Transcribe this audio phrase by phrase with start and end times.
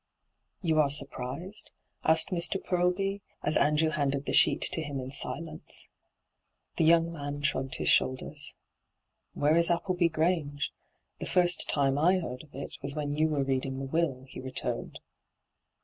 [0.63, 1.69] 'You are surprised?'
[2.03, 2.59] asked Mr.
[2.59, 5.89] Purlby, as Andrew handed the sheet to him in silence.
[6.77, 8.55] The young man shrugged his shoulders.
[8.95, 10.73] * Where is Appleby Grange?
[11.19, 14.39] The first time I heard of it was when you were reading the will,' he
[14.39, 14.97] returned.